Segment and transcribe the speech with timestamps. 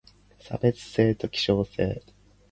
[0.39, 2.01] 差別性と希少性